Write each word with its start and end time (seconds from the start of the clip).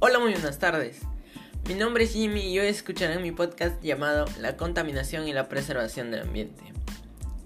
Hola, 0.00 0.20
muy 0.20 0.30
buenas 0.30 0.60
tardes. 0.60 1.00
Mi 1.66 1.74
nombre 1.74 2.04
es 2.04 2.12
Jimmy 2.12 2.42
y 2.42 2.60
hoy 2.60 2.68
escucharán 2.68 3.20
mi 3.20 3.32
podcast 3.32 3.82
llamado 3.82 4.26
La 4.38 4.56
contaminación 4.56 5.26
y 5.26 5.32
la 5.32 5.48
preservación 5.48 6.12
del 6.12 6.22
ambiente. 6.22 6.62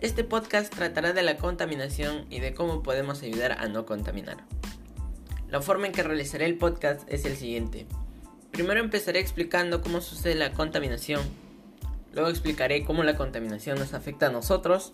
Este 0.00 0.22
podcast 0.22 0.70
tratará 0.70 1.14
de 1.14 1.23
la 1.23 1.38
contaminación 1.38 2.27
y 2.29 2.41
de 2.41 2.52
cómo 2.52 2.82
podemos 2.82 3.23
ayudar 3.23 3.52
a 3.52 3.68
no 3.68 3.86
contaminar. 3.86 4.36
La 5.48 5.62
forma 5.62 5.86
en 5.86 5.95
que 5.95 6.02
realizaré 6.02 6.45
el 6.45 6.59
podcast 6.59 7.11
es 7.11 7.25
el 7.25 7.38
siguiente. 7.38 7.86
Primero 8.50 8.80
empezaré 8.80 9.19
explicando 9.21 9.80
cómo 9.80 10.03
sucede 10.03 10.34
la 10.34 10.53
contaminación. 10.53 11.23
Luego 12.12 12.29
explicaré 12.29 12.84
cómo 12.84 13.03
la 13.03 13.16
contaminación 13.16 13.79
nos 13.79 13.95
afecta 13.95 14.27
a 14.27 14.30
nosotros. 14.30 14.93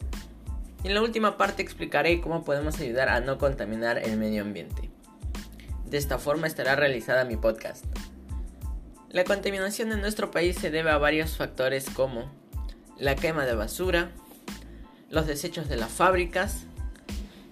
Y 0.85 0.87
en 0.87 0.95
la 0.95 1.03
última 1.03 1.37
parte 1.37 1.63
explicaré 1.63 2.21
cómo 2.21 2.45
podemos 2.45 2.79
ayudar 2.79 3.09
a 3.09 3.19
no 3.19 3.37
contaminar 3.37 3.99
el 3.99 4.17
medio 4.17 4.43
ambiente. 4.43 4.93
De 5.89 5.97
esta 5.97 6.19
forma 6.19 6.47
estará 6.47 6.77
realizada 6.77 7.25
mi 7.25 7.37
podcast. 7.37 7.85
La 9.09 9.25
contaminación 9.25 9.91
en 9.91 10.03
nuestro 10.03 10.31
país 10.31 10.59
se 10.59 10.71
debe 10.71 10.91
a 10.91 10.99
varios 10.99 11.39
factores 11.39 11.89
como 11.89 12.31
la 12.99 13.17
quema 13.17 13.47
de 13.47 13.55
basura, 13.55 14.11
los 15.09 15.27
desechos 15.27 15.67
de 15.67 15.77
las 15.77 15.91
fábricas, 15.91 16.67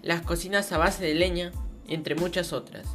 las 0.03 0.21
cocinas 0.21 0.71
a 0.73 0.77
base 0.77 1.03
de 1.03 1.15
leña, 1.15 1.51
entre 1.89 2.15
muchas 2.15 2.53
otras. 2.53 2.87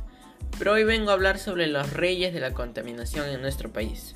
Pero 0.59 0.73
hoy 0.73 0.83
vengo 0.83 1.09
a 1.09 1.13
hablar 1.13 1.39
sobre 1.39 1.65
los 1.65 1.91
reyes 1.91 2.35
de 2.35 2.39
la 2.39 2.53
contaminación 2.53 3.27
en 3.27 3.41
nuestro 3.41 3.73
país. 3.73 4.15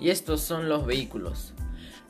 Y 0.00 0.10
estos 0.10 0.40
son 0.40 0.68
los 0.68 0.86
vehículos. 0.86 1.54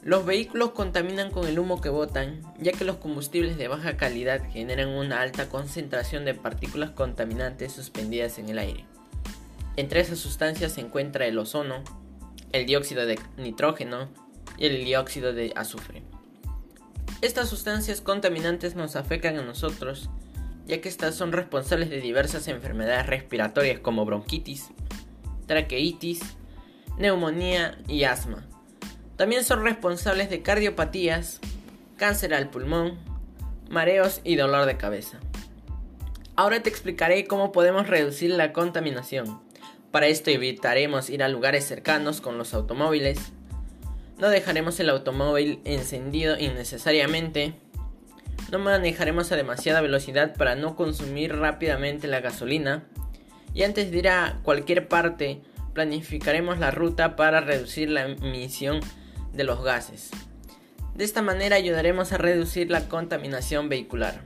Los 0.03 0.25
vehículos 0.25 0.71
contaminan 0.71 1.31
con 1.31 1.47
el 1.47 1.59
humo 1.59 1.81
que 1.81 1.89
botan, 1.89 2.41
ya 2.59 2.73
que 2.73 2.85
los 2.85 2.97
combustibles 2.97 3.59
de 3.59 3.69
baja 3.69 3.97
calidad 3.97 4.43
generan 4.51 4.89
una 4.91 5.21
alta 5.21 5.49
concentración 5.49 6.25
de 6.25 6.35
partículas 6.35 6.91
contaminantes 6.91 7.73
suspendidas 7.73 8.39
en 8.39 8.49
el 8.49 8.59
aire. 8.59 8.85
Entre 9.77 10.01
esas 10.01 10.19
sustancias 10.19 10.73
se 10.73 10.81
encuentra 10.81 11.27
el 11.27 11.39
ozono, 11.39 11.83
el 12.53 12.67
dióxido 12.67 13.07
de 13.07 13.19
nitrógeno 13.37 14.09
y 14.57 14.67
el 14.67 14.85
dióxido 14.85 15.33
de 15.33 15.53
azufre. 15.57 16.03
Estas 17.21 17.49
sustancias 17.49 18.01
contaminantes 18.01 18.77
nos 18.77 18.95
afectan 18.95 19.37
a 19.39 19.43
nosotros, 19.43 20.11
ya 20.67 20.81
que 20.81 20.89
estas 20.89 21.17
son 21.17 21.33
responsables 21.33 21.91
de 21.91 22.01
diversas 22.01 22.47
enfermedades 22.47 23.07
respiratorias 23.07 23.81
como 23.81 24.05
bronquitis, 24.05 24.69
traqueitis, 25.47 26.21
neumonía 26.99 27.79
y 27.89 28.05
asma. 28.05 28.47
También 29.19 29.45
son 29.45 29.65
responsables 29.65 30.31
de 30.31 30.43
cardiopatías, 30.43 31.41
cáncer 31.97 32.33
al 32.33 32.51
pulmón, 32.51 32.97
mareos 33.69 34.21
y 34.23 34.37
dolor 34.37 34.65
de 34.65 34.77
cabeza. 34.77 35.19
Ahora 36.37 36.63
te 36.63 36.71
explicaré 36.71 37.27
cómo 37.27 37.51
podemos 37.51 37.89
reducir 37.89 38.31
la 38.31 38.53
contaminación. 38.53 39.41
Para 39.91 40.07
esto 40.07 40.31
evitaremos 40.31 41.11
ir 41.11 41.25
a 41.25 41.29
lugares 41.29 41.67
cercanos 41.67 42.21
con 42.21 42.39
los 42.39 42.55
automóviles. 42.55 43.19
No 44.19 44.29
dejaremos 44.29 44.79
el 44.79 44.89
automóvil 44.89 45.63
encendido 45.65 46.39
innecesariamente. 46.39 47.55
No 48.53 48.61
manejaremos 48.61 49.33
a 49.33 49.37
demasiada 49.37 49.81
velocidad 49.81 50.37
para 50.37 50.55
no 50.55 50.77
consumir 50.77 51.35
rápidamente 51.35 52.07
la 52.07 52.21
gasolina. 52.21 52.85
Y 53.53 53.65
antes 53.65 53.91
de 53.91 53.99
ir 53.99 54.09
a 54.11 54.39
cualquier 54.45 54.87
parte, 54.87 55.41
planificaremos 55.75 56.61
la 56.61 56.71
ruta 56.71 57.17
para 57.17 57.41
reducir 57.41 57.91
la 57.91 58.03
emisión 58.03 58.79
de 59.33 59.45
los 59.45 59.63
gases. 59.63 60.11
De 60.95 61.05
esta 61.05 61.23
manera 61.23 61.57
ayudaremos 61.57 62.13
a 62.13 62.19
reducir 62.19 62.71
la 62.71 62.89
contaminación 62.89 63.69
vehicular. 63.69 64.21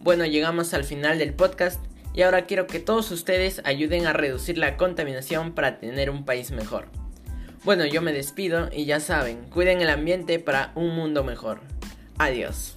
Bueno, 0.00 0.26
llegamos 0.26 0.74
al 0.74 0.84
final 0.84 1.18
del 1.18 1.32
podcast 1.32 1.80
y 2.12 2.22
ahora 2.22 2.44
quiero 2.44 2.66
que 2.66 2.80
todos 2.80 3.10
ustedes 3.10 3.62
ayuden 3.64 4.06
a 4.06 4.12
reducir 4.12 4.58
la 4.58 4.76
contaminación 4.76 5.52
para 5.52 5.78
tener 5.78 6.10
un 6.10 6.24
país 6.24 6.50
mejor. 6.50 6.88
Bueno, 7.64 7.86
yo 7.86 8.02
me 8.02 8.12
despido 8.12 8.68
y 8.72 8.84
ya 8.84 9.00
saben, 9.00 9.44
cuiden 9.48 9.80
el 9.80 9.88
ambiente 9.88 10.38
para 10.38 10.72
un 10.74 10.94
mundo 10.94 11.22
mejor. 11.24 11.60
Adiós. 12.18 12.76